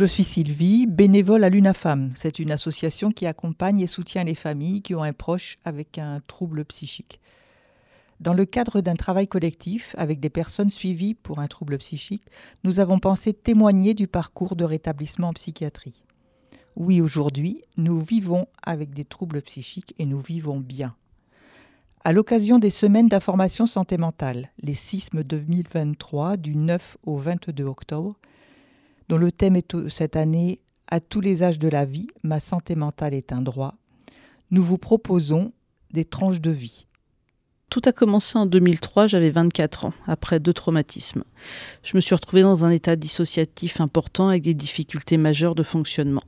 [0.00, 2.12] Je suis Sylvie, bénévole à l'UNAFAM.
[2.14, 6.20] C'est une association qui accompagne et soutient les familles qui ont un proche avec un
[6.26, 7.20] trouble psychique.
[8.18, 12.24] Dans le cadre d'un travail collectif avec des personnes suivies pour un trouble psychique,
[12.64, 16.02] nous avons pensé témoigner du parcours de rétablissement en psychiatrie.
[16.76, 20.96] Oui, aujourd'hui, nous vivons avec des troubles psychiques et nous vivons bien.
[22.04, 28.16] À l'occasion des semaines d'information santé mentale, les SISM 2023 du 9 au 22 octobre,
[29.10, 32.76] dont le thème est cette année À tous les âges de la vie, ma santé
[32.76, 33.74] mentale est un droit,
[34.52, 35.52] nous vous proposons
[35.92, 36.86] des tranches de vie.
[37.70, 41.24] Tout a commencé en 2003, j'avais 24 ans, après deux traumatismes.
[41.82, 46.24] Je me suis retrouvée dans un état dissociatif important avec des difficultés majeures de fonctionnement.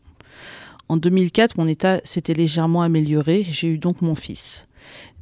[0.88, 4.66] En 2004, mon état s'était légèrement amélioré, j'ai eu donc mon fils.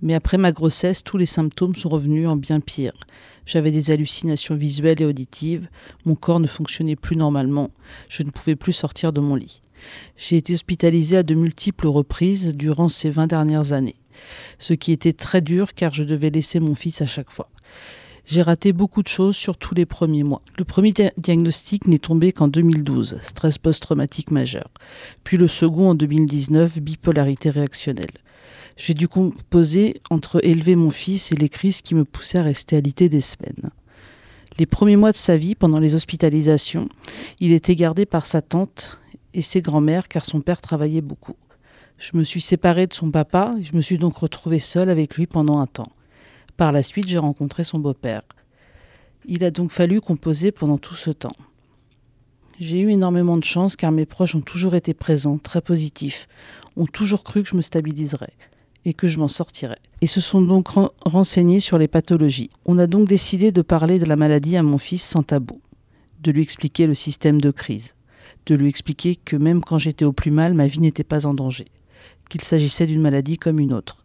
[0.03, 2.93] Mais après ma grossesse, tous les symptômes sont revenus en bien pire.
[3.47, 5.69] J'avais des hallucinations visuelles et auditives,
[6.05, 7.71] mon corps ne fonctionnait plus normalement,
[8.09, 9.63] je ne pouvais plus sortir de mon lit.
[10.17, 13.97] J'ai été hospitalisée à de multiples reprises durant ces 20 dernières années,
[14.59, 17.51] ce qui était très dur car je devais laisser mon fils à chaque fois.
[18.27, 20.43] J'ai raté beaucoup de choses sur tous les premiers mois.
[20.57, 24.71] Le premier diagnostic n'est tombé qu'en 2012, stress post-traumatique majeur.
[25.25, 28.13] Puis le second en 2019, bipolarité réactionnelle.
[28.77, 32.77] J'ai dû composer entre élever mon fils et les crises qui me poussaient à rester
[32.77, 33.71] alité des semaines.
[34.59, 36.89] Les premiers mois de sa vie, pendant les hospitalisations,
[37.41, 39.01] il était gardé par sa tante
[39.35, 41.37] et ses grands-mères car son père travaillait beaucoup.
[41.99, 45.17] Je me suis séparée de son papa et je me suis donc retrouvée seule avec
[45.17, 45.93] lui pendant un temps.
[46.57, 48.23] Par la suite, j'ai rencontré son beau-père.
[49.27, 51.37] Il a donc fallu composer pendant tout ce temps.
[52.61, 56.29] J'ai eu énormément de chance car mes proches ont toujours été présents, très positifs,
[56.77, 58.35] ont toujours cru que je me stabiliserais
[58.85, 59.79] et que je m'en sortirais.
[60.03, 60.69] Et se sont donc
[61.07, 62.51] renseignés sur les pathologies.
[62.67, 65.63] On a donc décidé de parler de la maladie à mon fils sans tabou,
[66.21, 67.95] de lui expliquer le système de crise,
[68.45, 71.33] de lui expliquer que même quand j'étais au plus mal, ma vie n'était pas en
[71.33, 71.69] danger,
[72.29, 74.05] qu'il s'agissait d'une maladie comme une autre.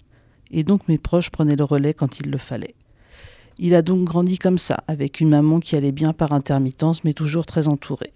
[0.50, 2.76] Et donc mes proches prenaient le relais quand il le fallait.
[3.58, 7.14] Il a donc grandi comme ça, avec une maman qui allait bien par intermittence, mais
[7.14, 8.14] toujours très entourée.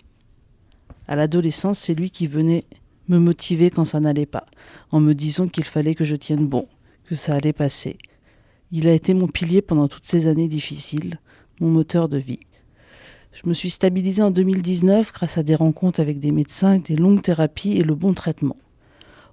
[1.10, 2.66] À l'adolescence, c'est lui qui venait
[3.08, 4.46] me motiver quand ça n'allait pas,
[4.92, 6.68] en me disant qu'il fallait que je tienne bon,
[7.06, 7.98] que ça allait passer.
[8.72, 11.20] Il a été mon pilier pendant toutes ces années difficiles,
[11.62, 12.42] mon moteur de vie.
[13.32, 17.24] Je me suis stabilisée en 2019 grâce à des rencontres avec des médecins, des longues
[17.24, 18.58] thérapies et le bon traitement.